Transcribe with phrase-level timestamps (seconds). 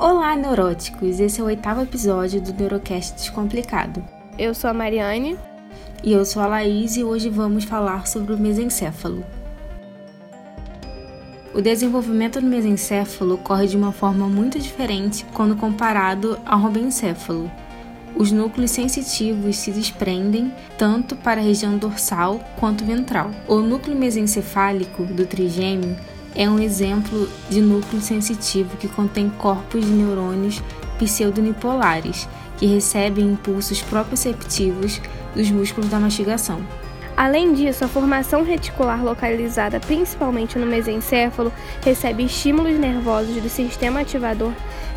[0.00, 1.18] Olá, neuróticos!
[1.18, 4.00] Esse é o oitavo episódio do Neurocast Descomplicado.
[4.38, 5.36] Eu sou a Mariane.
[6.04, 9.24] E eu sou a Laís e hoje vamos falar sobre o mesencéfalo.
[11.52, 17.50] O desenvolvimento do mesencéfalo ocorre de uma forma muito diferente quando comparado ao robencéfalo.
[18.14, 23.32] Os núcleos sensitivos se desprendem tanto para a região dorsal quanto ventral.
[23.48, 25.96] O núcleo mesencefálico do trigêmeo
[26.38, 30.62] é um exemplo de núcleo sensitivo que contém corpos de neurônios
[30.96, 35.00] pseudonipolares, que recebem impulsos proprioceptivos
[35.34, 36.60] dos músculos da mastigação.
[37.16, 44.52] Além disso, a formação reticular localizada principalmente no mesencéfalo recebe estímulos nervosos do sistema ativador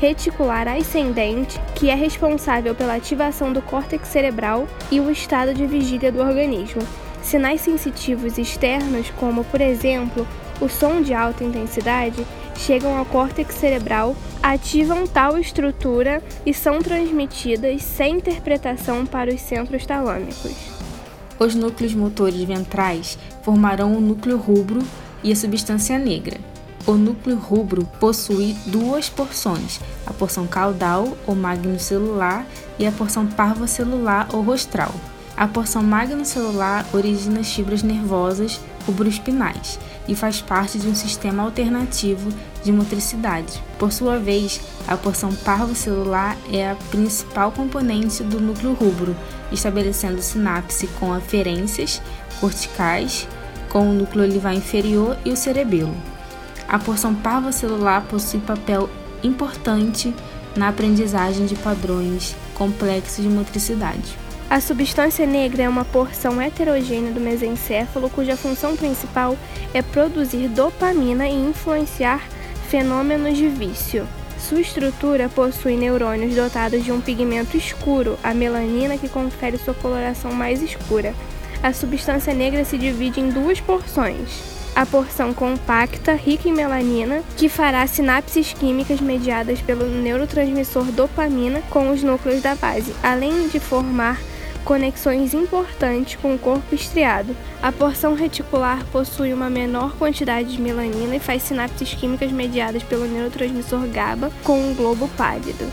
[0.00, 6.12] reticular ascendente, que é responsável pela ativação do córtex cerebral e o estado de vigília
[6.12, 6.82] do organismo.
[7.22, 10.26] Sinais sensitivos externos, como por exemplo
[10.60, 12.26] o som de alta intensidade,
[12.56, 19.84] chegam ao córtex cerebral, ativam tal estrutura e são transmitidas sem interpretação para os centros
[19.84, 20.54] talâmicos.
[21.38, 24.80] Os núcleos motores ventrais formarão o núcleo rubro
[25.22, 26.38] e a substância negra.
[26.86, 32.46] O núcleo rubro possui duas porções, a porção caudal ou magnocelular
[32.78, 34.94] e a porção parvocelular ou rostral.
[35.36, 42.30] A porção magnocelular origina as fibras nervosas rubroespinais e faz parte de um sistema alternativo
[42.64, 43.62] de motricidade.
[43.78, 49.14] Por sua vez, a porção parvocelular é a principal componente do núcleo rubro,
[49.52, 52.00] estabelecendo sinapse com aferências
[52.40, 53.28] corticais,
[53.68, 55.94] com o núcleo olivar inferior e o cerebelo.
[56.66, 58.88] A porção parvocelular possui papel
[59.22, 60.14] importante
[60.56, 64.25] na aprendizagem de padrões complexos de motricidade.
[64.48, 69.36] A substância negra é uma porção heterogênea do mesencéfalo cuja função principal
[69.74, 72.22] é produzir dopamina e influenciar
[72.68, 74.06] fenômenos de vício.
[74.38, 80.32] Sua estrutura possui neurônios dotados de um pigmento escuro, a melanina, que confere sua coloração
[80.32, 81.12] mais escura.
[81.60, 87.48] A substância negra se divide em duas porções a porção compacta, rica em melanina, que
[87.48, 94.20] fará sinapses químicas mediadas pelo neurotransmissor dopamina com os núcleos da base, além de formar
[94.66, 97.34] conexões importantes com o corpo estriado.
[97.62, 103.06] A porção reticular possui uma menor quantidade de melanina e faz sinapses químicas mediadas pelo
[103.06, 105.64] neurotransmissor GABA com um globo pálido.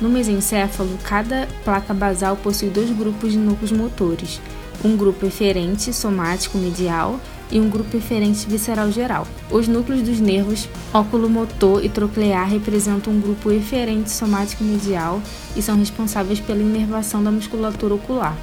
[0.00, 4.40] No mesencéfalo, cada placa basal possui dois grupos de núcleos motores,
[4.82, 7.20] um grupo eferente somático medial
[7.50, 9.26] e um grupo eferente visceral geral.
[9.50, 15.20] Os núcleos dos nervos oculomotor e troclear representam um grupo eferente somático medial
[15.56, 18.36] e são responsáveis pela inervação da musculatura ocular.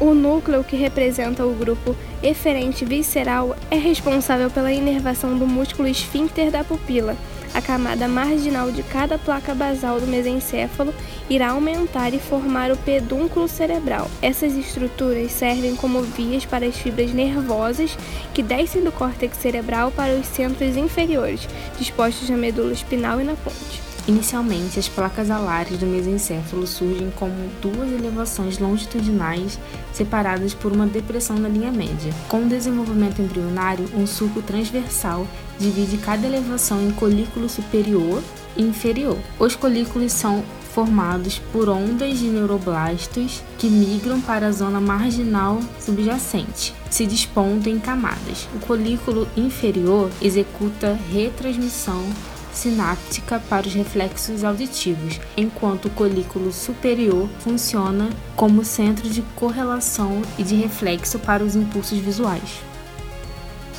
[0.00, 6.50] O núcleo que representa o grupo eferente visceral é responsável pela inervação do músculo esfíncter
[6.50, 7.16] da pupila.
[7.52, 10.94] A camada marginal de cada placa basal do mesencéfalo
[11.28, 14.08] irá aumentar e formar o pedúnculo cerebral.
[14.22, 17.96] Essas estruturas servem como vias para as fibras nervosas
[18.32, 23.34] que descem do córtex cerebral para os centros inferiores, dispostos na medula espinal e na
[23.34, 23.79] ponte.
[24.06, 29.58] Inicialmente, as placas alares do mesencéfalo surgem como duas elevações longitudinais
[29.92, 32.12] separadas por uma depressão na linha média.
[32.28, 35.26] Com o desenvolvimento embrionário, um sulco transversal
[35.58, 38.22] divide cada elevação em colículo superior
[38.56, 39.18] e inferior.
[39.38, 46.72] Os colículos são formados por ondas de neuroblastos que migram para a zona marginal subjacente,
[46.88, 48.48] se dispondo em camadas.
[48.54, 52.04] O colículo inferior executa retransmissão
[52.52, 60.42] sináptica para os reflexos auditivos, enquanto o colículo superior funciona como centro de correlação e
[60.42, 62.60] de reflexo para os impulsos visuais.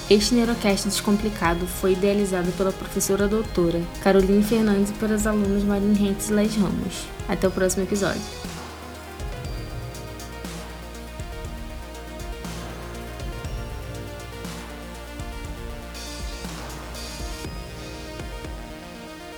[0.10, 6.30] Este Neurocast Descomplicado foi idealizado pela professora doutora Caroline Fernandes e pelas alunas Marinha Rentes
[6.30, 7.08] Les Ramos.
[7.30, 8.51] Até o próximo episódio.